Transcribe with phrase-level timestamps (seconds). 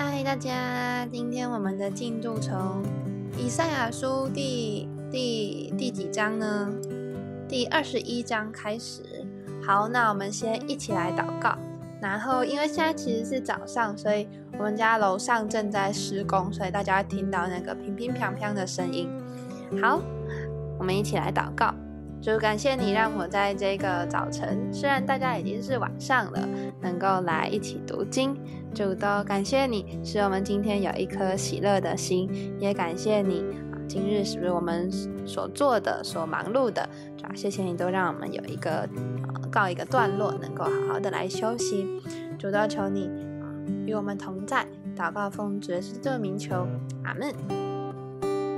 [0.00, 1.04] 嗨，大家！
[1.10, 2.84] 今天我们的进度从
[3.36, 6.72] 以赛亚书第第第几章呢？
[7.48, 9.02] 第二十一章开始。
[9.60, 11.58] 好，那我们先一起来祷告。
[12.00, 19.10] 然后，因为现在其实是早上，所以我们家楼上正在施工，所以大家听到那个乒乒乓乓的声音。
[19.82, 20.00] 好，
[20.78, 21.74] 我们一起来祷告。
[22.20, 26.48] 就感谢你让我在这个早晨，虽然大家已经是晚上了，
[26.80, 28.36] 能够来一起读经。
[28.74, 33.40] 主都感谢你，使我们今天有一颗喜乐的心，也感谢你
[33.72, 34.90] 啊，今日是不是我们
[35.26, 38.80] 所做的、所忙碌的，主啊，谢谢你都让我们有一个
[39.34, 41.86] 呃告一个段落，能够好好的来休息。
[42.38, 43.06] 主都求你
[43.40, 43.46] 啊，
[43.86, 46.66] 与我们同在，祷告奉主耶稣名求，
[47.04, 47.32] 阿门。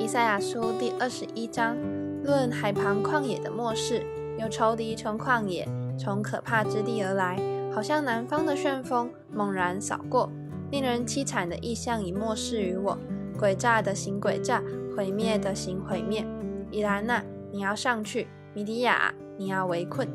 [0.01, 1.77] 以赛亚书第二十一章。
[2.23, 4.05] 论海旁旷野的末世，
[4.39, 5.67] 有仇敌从旷野、
[5.99, 7.39] 从可怕之地而来，
[7.73, 10.31] 好像南方的旋风猛然扫过。
[10.71, 12.97] 令人凄惨的意象已漠视于我，
[13.37, 14.63] 诡诈的行诡诈，
[14.97, 16.25] 毁灭的行毁灭。
[16.71, 20.07] 伊兰娜，你要上去；米迪亚，你要围困。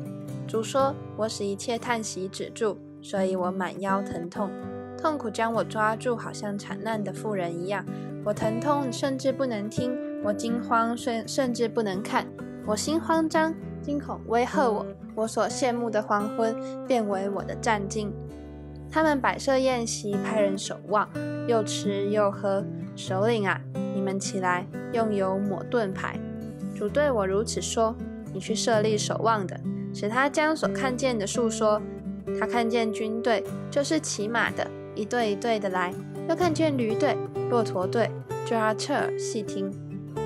[0.46, 4.50] 主说：“我使一切叹息止住，所以我满腰疼痛，
[4.96, 7.84] 痛苦将我抓住，好像惨难的妇人一样。
[8.24, 9.94] 我疼痛，甚至不能听。”
[10.26, 12.24] 我惊慌，甚甚至不能看；
[12.66, 14.84] 我心慌张，惊恐威吓我。
[15.14, 18.12] 我所羡慕的黄昏，变为我的战境。
[18.90, 21.08] 他们摆设宴席，派人守望，
[21.46, 22.64] 又吃又喝。
[22.96, 23.60] 首领啊，
[23.94, 26.18] 你们起来，用油抹盾牌。
[26.74, 27.94] 主对我如此说：
[28.34, 29.60] 你去设立守望的，
[29.94, 31.80] 使他将所看见的述说。
[32.40, 35.92] 他看见军队，就是骑马的，一队一队的来；
[36.28, 37.16] 又看见驴队、
[37.48, 38.10] 骆驼队，
[38.44, 39.70] 就要侧耳细听。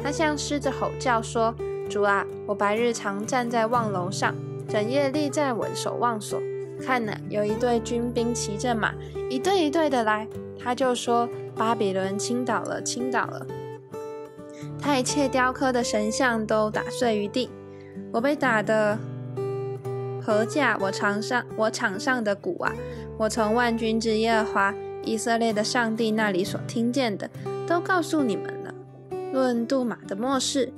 [0.02, 1.54] 他向狮子吼叫说
[1.90, 4.34] ：“主啊，我白日常站在望楼上，
[4.68, 6.40] 整夜立在我的守望所。
[6.80, 8.94] 看呐，有一队军兵骑着马，
[9.28, 10.26] 一队一队的来。
[10.62, 13.46] 他就说：巴比伦倾倒了，倾倒了。
[14.80, 17.50] 他一切雕刻的神像都打碎于地。
[18.12, 18.98] 我被打的
[20.22, 20.78] 何价？
[20.80, 22.72] 我场上，我场上的鼓啊！
[23.18, 24.74] 我从万军之耶和华
[25.04, 27.28] 以色列的上帝那里所听见的，
[27.66, 28.58] 都告诉你们。”
[29.32, 30.72] 论杜马的末世，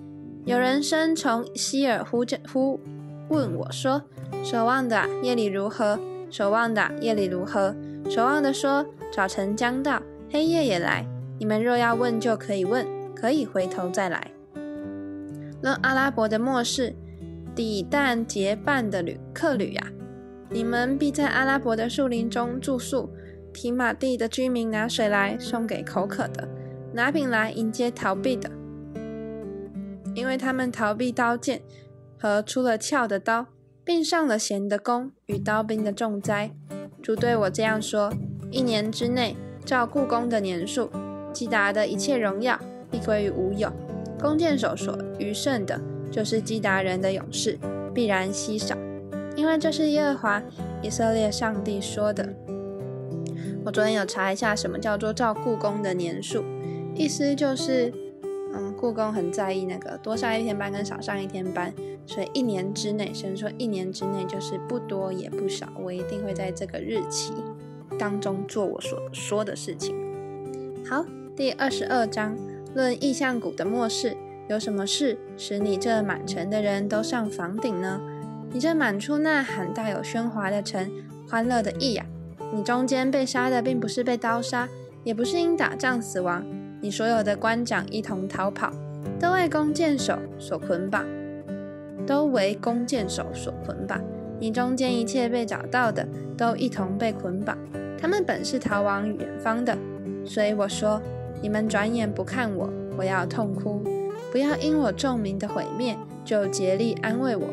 [0.44, 2.78] 有人声从希尔呼着呼
[3.28, 4.02] 问我说
[4.44, 5.98] ：“守望的夜里如何？
[6.30, 7.74] 守望的夜里如何？”
[8.10, 11.06] 守望的说：“早晨将到，黑夜也来。
[11.38, 14.30] 你们若要问，就可以问，可以回头再来。”
[15.62, 16.94] 论阿拉伯的末世，
[17.54, 19.86] 抵但结伴的旅客旅啊，
[20.50, 23.08] 你们必在阿拉伯的树林中住宿。
[23.54, 26.48] 提马地的居民拿水来送给口渴的。
[26.94, 28.50] 拿饼来迎接逃避的，
[30.14, 31.62] 因为他们逃避刀剑
[32.18, 33.46] 和出了鞘的刀，
[33.82, 36.50] 并上了弦的弓与刀兵的重灾。
[37.02, 38.12] 主对我这样说：
[38.50, 40.90] 一年之内，照故宫的年数，
[41.32, 42.58] 基达的一切荣耀
[42.90, 43.72] 必归于无有。
[44.20, 45.80] 弓箭手所余剩的，
[46.10, 47.58] 就是基达人的勇士，
[47.94, 48.76] 必然稀少，
[49.34, 50.42] 因为这是耶和华
[50.82, 52.28] 以色列上帝说的。
[53.64, 56.44] 我昨天有查一下，什么叫做照故宫的年数。
[56.94, 57.92] 意思就是，
[58.54, 61.72] 嗯，故宫很在意那个多上一天班跟少上一天班，
[62.06, 67.32] 所以一年之内，甚至说一年之内就是不多也不少，我一定会在这个日期
[67.98, 69.96] 当中做我所说的事情。
[70.88, 71.04] 好，
[71.34, 72.36] 第二十二章
[72.74, 74.16] 论意象谷的末世，
[74.48, 78.00] 有什么事使你这满城的人都上房顶呢？
[78.52, 80.90] 你这满处呐喊、大有喧哗的城，
[81.26, 82.04] 欢乐的意呀！
[82.52, 84.68] 你中间被杀的并不是被刀杀，
[85.04, 86.44] 也不是因打仗死亡。
[86.82, 88.72] 你所有的官长一同逃跑，
[89.20, 91.06] 都为弓箭手所捆绑，
[92.04, 94.02] 都为弓箭手所捆绑。
[94.40, 96.04] 你中间一切被找到的，
[96.36, 97.56] 都一同被捆绑。
[97.96, 99.78] 他们本是逃往远方的，
[100.24, 101.00] 所以我说：
[101.40, 103.80] 你们转眼不看我，我要痛哭。
[104.32, 107.46] 不要因我众民的毁灭，就竭力安慰我，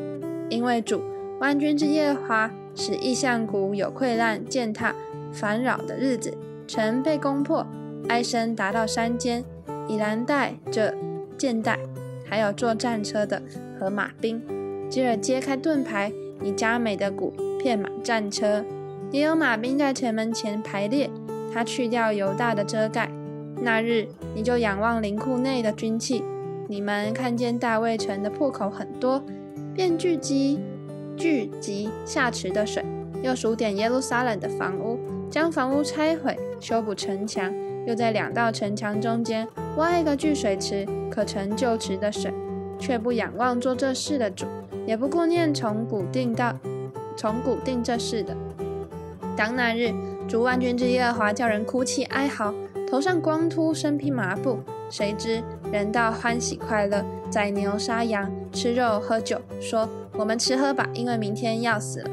[0.50, 1.04] 因为主
[1.40, 4.96] 万军之耶和华使异象谷有溃烂、践踏、
[5.32, 6.36] 烦扰的日子，
[6.66, 7.68] 城被攻破。
[8.10, 9.46] 哀声达到山间，
[9.88, 10.96] 以蓝带着
[11.38, 11.78] 箭袋，
[12.28, 13.40] 还有坐战车的
[13.80, 14.42] 和马兵。
[14.90, 16.12] 接着揭开盾牌，
[16.44, 18.66] 以佳美的鼓片满战车，
[19.12, 21.08] 也有马兵在城门前排列。
[21.54, 23.12] 他去掉犹大的遮盖。
[23.62, 26.24] 那日，你就仰望灵库内的军器，
[26.68, 29.24] 你们看见大卫城的破口很多，
[29.76, 30.60] 便聚集
[31.16, 32.84] 聚集下池的水，
[33.22, 34.98] 又数点耶路撒冷的房屋，
[35.30, 37.54] 将房屋拆毁，修补城墙。
[37.90, 42.32] 又在两道城墙中间挖一个聚水池，可盛旧池的水，
[42.78, 44.46] 却不仰望做这事的主，
[44.86, 46.56] 也不顾念从古定到
[47.18, 48.38] 从古定这事的。
[49.36, 49.92] 当那日
[50.28, 52.54] 主万军之耶和华叫人哭泣哀嚎，
[52.88, 54.60] 头上光秃，身披麻布。
[54.92, 62.12] 谁知人道欢喜快乐，宰牛杀羊，吃肉喝酒，说：“我们吃喝吧，因为明天要死了。”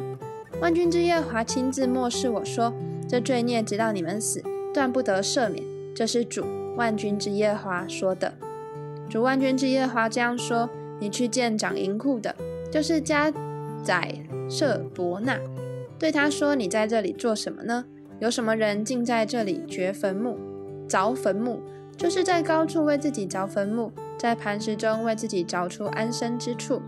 [0.58, 2.72] 万军之耶和华亲自漠视我说
[3.06, 4.42] ：“这罪孽直到你们死，
[4.76, 5.64] 断不得赦免。”
[5.96, 6.44] 这是主
[6.76, 8.34] 万军之耶和华说的。
[9.08, 10.68] 主万军之耶和华这样说
[11.00, 12.36] ：“你去见长银库的，
[12.70, 13.32] 就是加
[13.82, 14.12] 宰
[14.48, 15.40] 舍伯纳，
[15.98, 17.86] 对他说：你在这里做什么呢？”
[18.20, 20.38] 有什么人竟在这里掘坟墓、
[20.88, 21.60] 凿坟墓？
[21.96, 26.82] 就是在高处为自己凿坟墓，在磐石中为自己凿出安身之处。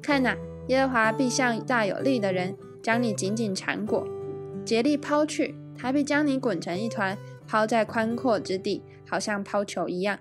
[0.00, 0.36] 看哪，
[0.68, 4.06] 耶和华必向大有力的人将你紧紧缠裹，
[4.64, 10.20] 竭力抛去；还必将你滚成一团，抛在宽阔之地，好像抛球一样。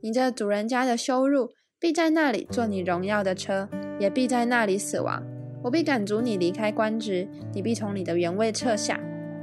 [0.00, 3.68] 你这主人家的羞辱，必在那里做你荣耀的车，
[3.98, 5.22] 也必在那里死亡。
[5.64, 8.98] 我必赶逐你离开官职，你必从你的原位撤下。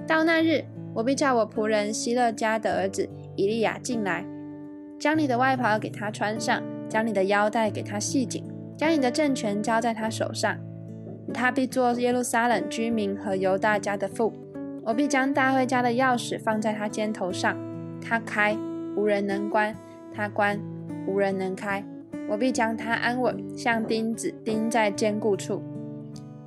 [0.07, 4.25] 到那日，我必叫我仆人希勒家的儿子以利亚进来，
[4.99, 8.43] 将你的外袍给他穿上，将你的腰带给他系紧，
[8.75, 10.57] 将你的政权交在他手上。
[11.31, 14.33] 他必做耶路撒冷居民和犹大家的父。
[14.83, 17.57] 我必将大卫家的钥匙放在他肩头上，
[18.01, 18.57] 他开
[18.95, 19.75] 无人能关，
[20.13, 20.59] 他关
[21.07, 21.83] 无人能开。
[22.27, 25.61] 我必将他安稳，像钉子钉在坚固处。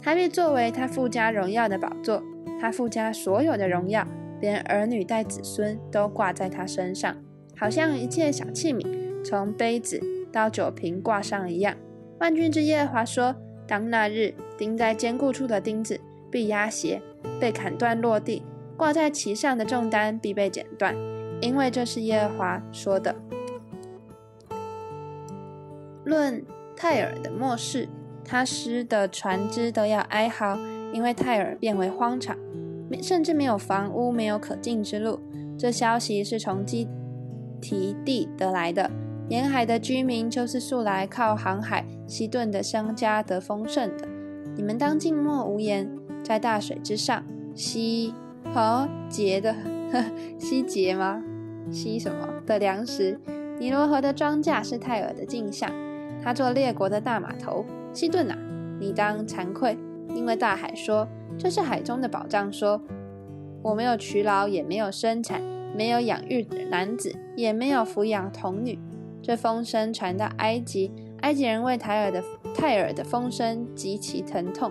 [0.01, 2.23] 他必作为他父家荣耀的宝座。
[2.61, 4.07] 他附加所有的荣耀，
[4.41, 7.17] 连儿女带子孙都挂在他身上，
[7.57, 8.87] 好像一切小器皿，
[9.25, 10.01] 从杯子
[10.31, 11.75] 到酒瓶挂上一样。
[12.21, 13.35] 万军之耶和华说
[13.67, 16.01] ：“当那日钉在坚固处的钉子
[16.31, 17.03] 必压斜，
[17.41, 18.43] 被砍断落地；
[18.77, 20.97] 挂在旗上的重担必被剪断，
[21.41, 23.15] 因为这是耶和华说的。”
[26.05, 26.45] 论
[26.77, 27.89] 泰尔的末世，
[28.25, 30.59] 他失的船只都要哀嚎。
[30.93, 32.37] 因为泰尔变为荒场，
[33.01, 35.19] 甚至没有房屋，没有可进之路。
[35.59, 36.87] 这消息是从基
[37.63, 38.91] 提地得来的。
[39.31, 44.07] 沿海的居民就是素来靠航海西顿的商家得丰盛的。
[44.55, 45.91] 你们当静默无言，
[46.23, 47.23] 在大水之上
[47.55, 48.15] 吸
[48.53, 49.55] 和结的
[49.93, 50.05] 呵
[50.39, 51.23] 吸结吗？
[51.71, 53.19] 吸什么的粮食？
[53.59, 55.71] 尼罗河的庄稼是泰尔的镜像，
[56.23, 57.65] 他做列国的大码头。
[57.93, 58.37] 西顿啊，
[58.81, 59.77] 你当惭愧。
[60.15, 61.09] 因为大海说
[61.39, 62.83] ：“这是海中的宝藏。”说
[63.63, 65.41] ：“我没有娶老，也没有生产，
[65.75, 68.79] 没有养育男子，也没有抚养童女。”
[69.23, 70.91] 这风声传到埃及，
[71.21, 72.23] 埃及人为泰尔的
[72.55, 74.71] 泰尔的风声极其疼痛。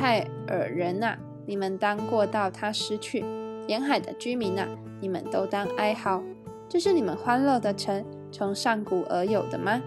[0.00, 3.22] 泰尔人呐，你们当过到他失去；
[3.66, 4.66] 沿海的居民呐，
[4.98, 6.22] 你们都当哀嚎。
[6.70, 8.02] 这是你们欢乐的城，
[8.32, 9.82] 从上古而有的吗？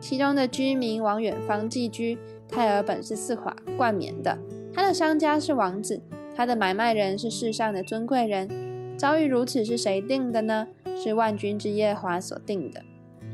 [0.00, 2.18] 其中的居民往远方寄居。
[2.48, 4.38] 泰尔本是四华冠冕的，
[4.72, 6.00] 他的商家是王子，
[6.34, 8.48] 他的买卖人是世上的尊贵人。
[8.96, 10.68] 遭遇如此是谁定的呢？
[10.96, 12.82] 是万军之耶华所定的，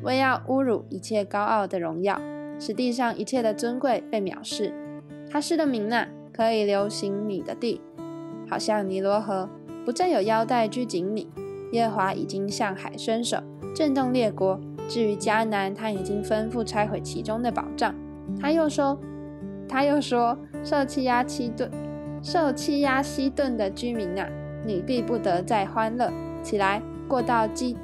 [0.02, 2.20] 为要侮辱一切高傲的荣耀，
[2.58, 4.74] 使地上一切的尊贵被藐视。
[5.28, 7.80] 他失的名呐，可以流行你的地，
[8.48, 9.48] 好像尼罗河，
[9.84, 11.28] 不再有腰带拘谨你。
[11.72, 13.38] 耶华已经向海伸手，
[13.74, 14.60] 震动列国。
[14.88, 17.94] 至于迦南，他已经吩咐拆毁其中的宝藏。
[18.40, 18.96] 他又说
[19.68, 21.70] ：“他又说，受欺压七顿，
[22.22, 24.28] 受欺压西顿的居民啊，
[24.64, 26.12] 你必不得再欢乐
[26.42, 27.76] 起来，过到基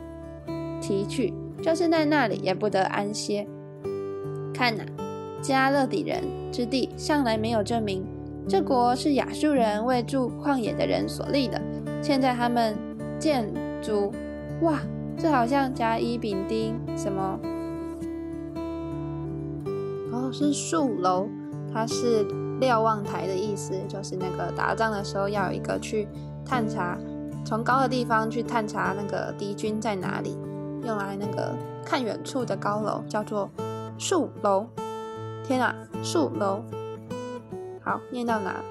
[0.81, 3.46] 提去，就是在那里也不得安歇。
[4.55, 4.84] 看哪，
[5.41, 6.22] 加勒底人
[6.53, 8.05] 之地向来没有证明，
[8.49, 11.61] 这国是亚述人为住旷野的人所立的。
[12.03, 12.77] 现在他们
[13.19, 14.13] 建筑，
[14.63, 14.81] 哇，
[15.17, 17.39] 这好像甲乙丙丁什么。”
[20.34, 21.29] 是树楼，
[21.75, 22.25] 它是
[22.58, 26.08] 瞭望台的意思，就是那个打仗的时候要有一个去
[26.43, 26.96] 探查，
[27.44, 30.39] 从高的地方去探查那个敌军在哪里，
[30.87, 33.51] 用来那个看远处的高楼叫做
[33.99, 34.67] 树楼。
[35.44, 36.63] 天啊，树楼！
[37.82, 38.62] 好，念到哪？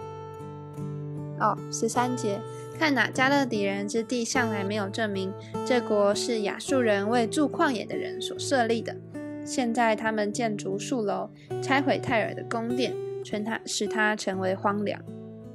[1.39, 2.39] 哦，十三节，
[2.77, 5.33] 看哪，加勒底人之地向来没有证明，
[5.65, 8.95] 这国是亚述人为住旷野的人所设立的。
[9.43, 11.29] 现在他们建筑树楼，
[11.61, 15.01] 拆毁泰尔的宫殿，全他使它成为荒凉。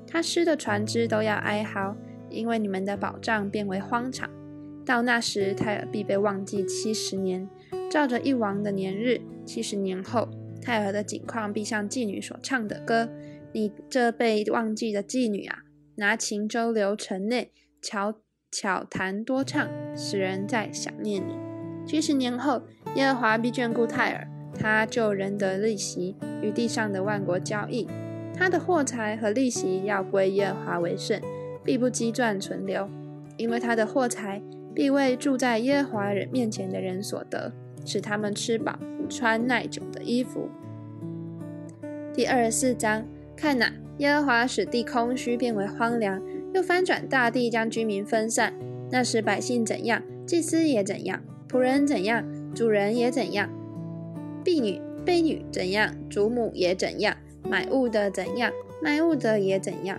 [0.09, 1.97] 他施的船只都要哀嚎，
[2.29, 4.29] 因为你们的宝藏变为荒场。
[4.85, 7.49] 到那时，泰尔必被忘记七十年，
[7.91, 9.21] 照着一王的年日。
[9.45, 10.29] 七十年后，
[10.61, 13.09] 泰尔的景况必像妓女所唱的歌。
[13.53, 15.65] 你这被忘记的妓女啊，
[15.97, 18.15] 拿琴周流城内，巧
[18.51, 21.35] 巧弹多唱，使人在想念你。
[21.87, 22.63] 七十年后。
[22.95, 27.87] 耶和华必眷顾泰尔，他救人的利息与地上的万国交易，
[28.33, 31.21] 他的货财和利息要归耶和华为圣。
[31.63, 32.89] 必不积赚存留，
[33.37, 34.41] 因为他的货财
[34.75, 37.53] 必为住在耶和华人面前的人所得，
[37.85, 38.79] 使他们吃饱
[39.11, 40.49] 穿耐久的衣服。
[42.15, 43.05] 第二十四章，
[43.37, 46.23] 看哪，耶和华使地空虚，变为荒凉，
[46.55, 48.55] 又翻转大地，将居民分散。
[48.91, 52.25] 那时百姓怎样，祭司也怎样；仆人怎样，
[52.55, 53.49] 主人也怎样；
[54.43, 58.51] 婢女、婢女怎样，主母也怎样；买物的怎样，
[58.83, 59.99] 卖物的也怎样；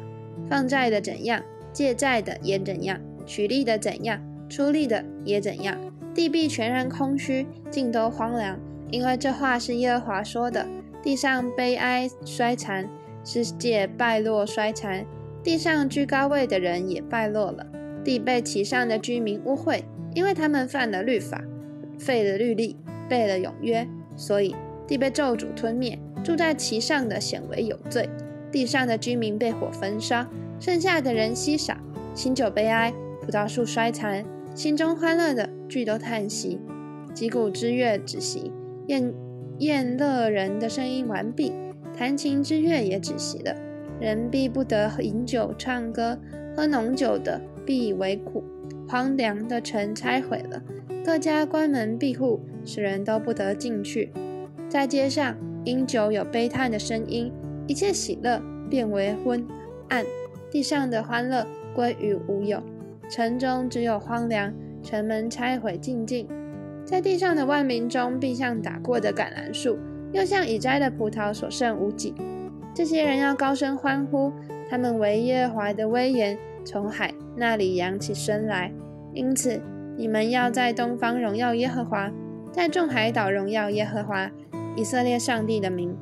[0.50, 5.77] 放债的怎样，借债的也怎样；取利的怎样，出利的也怎样。
[6.15, 10.65] 地必全然空虚，尽都荒凉，因为这话是耶和华说的。
[11.03, 12.89] 地上悲哀衰残，
[13.28, 15.06] 世界败落衰残，
[15.44, 17.68] 地上居高位的人也败落了。
[18.02, 21.44] 地被其上的居民污秽，因为他们犯了律法，
[22.00, 22.78] 废了律例，
[23.10, 24.56] 背了永约，所以
[24.88, 26.00] 地被咒诅吞灭。
[26.24, 28.10] 住在其上的显为有罪，
[28.50, 30.26] 地上的居民被火焚烧，
[30.58, 31.76] 剩下的人稀少。
[32.16, 34.24] 新酒悲哀，葡萄树衰残，
[34.56, 36.62] 心中欢乐的俱都叹息。
[37.14, 38.54] 击鼓之乐止息，
[38.88, 39.14] 宴
[39.60, 41.52] 宴乐人的声音完毕，
[41.98, 43.56] 弹琴之乐也止息了。
[44.00, 46.20] 人必不得饮酒唱歌，
[46.56, 47.42] 喝浓酒的。
[47.66, 48.46] 必以为苦，
[48.88, 50.63] 荒凉的城拆毁了，
[51.04, 54.10] 各家关门闭户，使人都不得进去。
[54.70, 55.36] 在街上，
[55.66, 57.30] 因酒有悲叹的声音，
[57.68, 59.46] 一切喜乐变为昏
[59.89, 60.06] 暗，
[60.50, 62.63] 地上的欢乐归于无有。
[63.10, 66.25] 城中只有荒凉，城门拆毁尽尽。
[66.86, 69.77] 在地上的万民中，必像打过的橄榄树，
[70.18, 72.12] 又像已摘的葡萄，所剩无几。
[72.74, 74.34] 这些人要高声欢呼，
[74.68, 77.14] 他们为耶和华的威严从海。
[77.36, 78.72] 那里扬起身来，
[79.14, 79.62] 因此
[79.96, 82.12] 你们要在东方荣耀耶和华，
[82.52, 84.28] 在众海岛荣耀耶和华
[84.76, 85.96] 以色列上帝的名。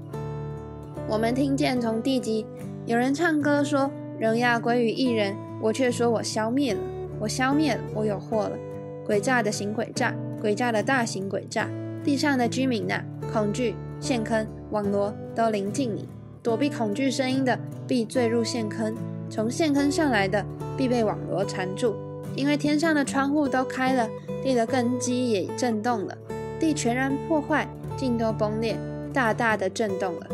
[1.10, 2.46] 我们听见从地极
[2.86, 6.80] 有人唱歌说：“荣耀归于一人。”我却说：“我消灭了，
[7.20, 8.58] 我消灭了，我有祸了。”
[9.06, 11.68] 诡诈的行诡诈，诡诈的大型诡诈。
[12.02, 13.04] 地上的居民呐，
[13.34, 16.08] 恐惧、陷坑、网罗都临近你，
[16.44, 18.96] 躲避恐惧声音的必坠入陷坑。
[19.30, 20.46] 从陷坑上来的
[20.78, 21.96] 必被网罗缠住，
[22.36, 24.08] 因为天上的窗户都开了，
[24.44, 26.16] 地的根基也震动了，
[26.60, 28.78] 地全然破坏，尽都崩裂，
[29.12, 30.28] 大大的震动了。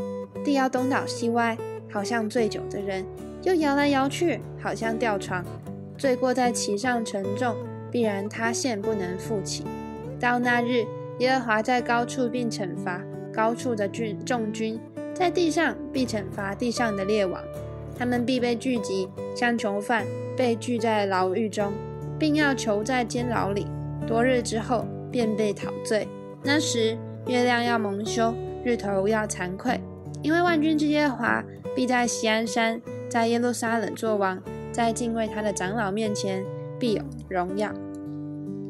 [0.43, 1.57] 地要东倒西歪，
[1.89, 3.05] 好像醉酒的人；
[3.43, 5.45] 又摇来摇去，好像吊床。
[5.97, 7.55] 罪过在其上沉重，
[7.91, 9.63] 必然塌陷，不能复起。
[10.19, 10.85] 到那日，
[11.19, 13.01] 耶和华在高处并惩罚
[13.33, 14.79] 高处的军众军，
[15.13, 17.41] 在地上必惩罚地上的列王。
[17.97, 21.71] 他们必被聚集，像囚犯被聚在牢狱中，
[22.17, 23.67] 并要囚在监牢里。
[24.07, 26.07] 多日之后，便被陶醉。
[26.43, 26.97] 那时，
[27.27, 28.33] 月亮要蒙羞，
[28.63, 29.79] 日头要惭愧，
[30.23, 31.43] 因为万军之耶和华
[31.75, 36.43] 必在锡安山，在耶路撒冷作王，在敬畏他的长老面前
[36.79, 37.71] 必有荣耀。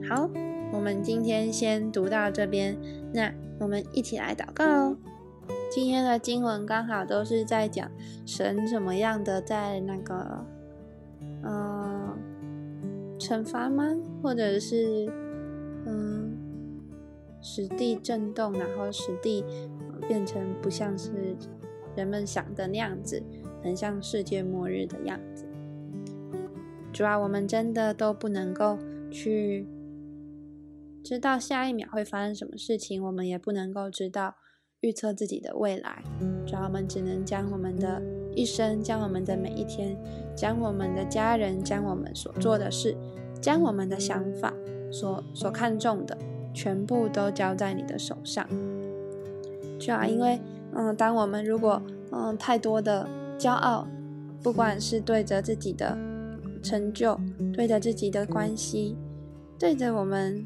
[0.10, 0.30] 好，
[0.74, 2.78] 我们今天先读到这边，
[3.14, 4.98] 那我们一起来祷告哦。
[5.70, 7.90] 今天的经文刚好都是在讲
[8.26, 10.46] 神怎么样的在那个，
[11.44, 12.18] 呃，
[13.20, 13.86] 惩罚吗？
[14.24, 15.08] 或者是
[15.86, 16.36] 嗯，
[17.40, 19.46] 使地震动，然后使地
[20.08, 21.36] 变成不像是
[21.96, 23.22] 人们想的那样子，
[23.64, 25.46] 很像世界末日的样子。
[26.92, 28.78] 主要我们真的都不能够
[29.12, 29.68] 去
[31.04, 34.36] 知道下一秒会发生什么事情，我们也不能够知道。
[34.82, 36.04] 预测自己的未来，
[36.44, 38.02] 主要我们只能将我们的
[38.34, 39.96] 一生，将我们的每一天，
[40.36, 42.98] 将我们的家人，将我们所做的事，
[43.40, 44.52] 将我们的想法，
[44.92, 46.18] 所所看重的，
[46.52, 48.44] 全部都交在你的手上。
[49.80, 50.42] 主要因为，
[50.74, 51.80] 嗯，当我们如果，
[52.12, 53.88] 嗯，太多的骄傲，
[54.42, 55.96] 不管是对着自己的
[56.64, 57.16] 成就，
[57.54, 58.98] 对着自己的关系，
[59.60, 60.44] 对着我们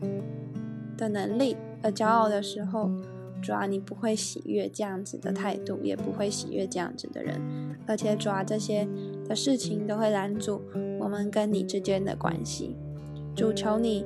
[0.97, 2.89] 的能力而骄傲的时候，
[3.41, 7.39] 主啊，你不会喜悦这样子的态度，也不会喜悦这样子的人，
[7.85, 8.87] 而且主啊，这些
[9.27, 10.61] 的事情都会拦阻
[10.99, 12.75] 我们跟你之间的关系。
[13.35, 14.05] 主求你，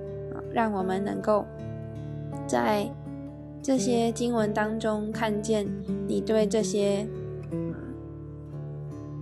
[0.51, 1.45] 让我们能够
[2.47, 2.89] 在
[3.61, 5.67] 这些经文当中看见
[6.07, 7.07] 你对这些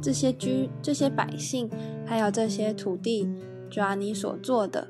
[0.02, 1.70] 这些居、这些百姓，
[2.06, 3.28] 还有这些土地，
[3.70, 4.88] 主啊，你所做的。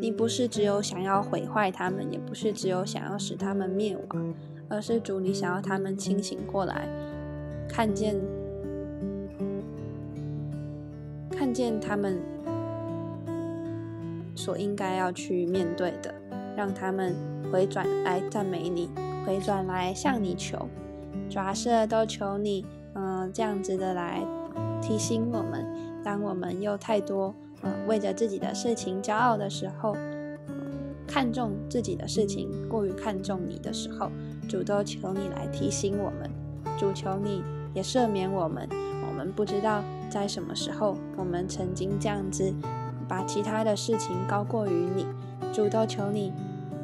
[0.00, 4.34] 你不是只有想要毁坏他们，也不是只有想要使他们灭亡，
[4.68, 6.88] 而是主，你想要他们清醒过来，
[7.68, 8.16] 看见，
[11.30, 12.20] 看见他们
[14.34, 16.14] 所应该要去面对的，
[16.56, 17.14] 让他们
[17.52, 18.90] 回转来赞美你，
[19.26, 20.68] 回转来向你求，
[21.28, 24.22] 主啊，是都求你，嗯，这样子的来
[24.80, 25.64] 提醒我们，
[26.02, 27.34] 当我们又太多
[27.86, 29.96] 为着自己的事情骄傲的时候，
[31.06, 34.10] 看重自己的事情过于看重你的时候，
[34.48, 36.30] 主都求你来提醒我们，
[36.78, 37.42] 主求你
[37.74, 38.68] 也赦免我们。
[39.06, 42.52] 我们不知道在什么时候，我们曾经这样子
[43.06, 45.06] 把其他的事情高过于你，
[45.52, 46.32] 主都求你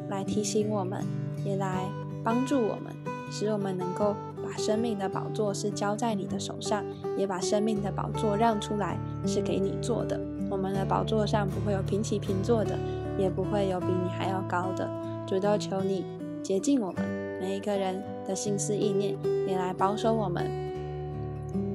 [0.09, 1.03] 来提醒我们，
[1.45, 1.87] 也来
[2.23, 2.93] 帮助我们，
[3.31, 6.85] 使我们能够把生命的宝座是交在你的手上，
[7.17, 10.21] 也把生命的宝座让出来是给你做的。
[10.51, 12.79] 我们的宝座上不会有平起平坐的，
[13.19, 14.89] 也不会有比你还要高的。
[15.27, 16.05] 主都求你
[16.43, 17.05] 洁净我们
[17.41, 20.47] 每一个人的心思意念，也来保守我们。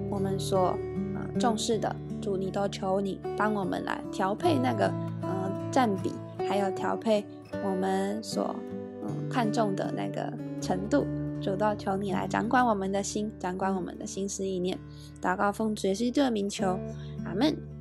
[0.10, 0.78] 我们所
[1.16, 4.88] 呃重视的主，你都求你帮我们来调配那个
[5.22, 6.12] 呃占比，
[6.48, 7.26] 还有调配
[7.64, 8.56] 我们所
[9.04, 11.06] 嗯看重的那个程度，
[11.42, 14.78] 主都求你来掌管我们的心，掌管我们的心思意念。
[15.22, 16.80] 祷告奉主耶稣的名求，
[17.26, 17.73] 阿门。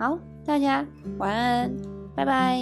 [0.00, 0.82] 好，大家
[1.18, 1.70] 晚安，
[2.16, 2.58] 拜拜。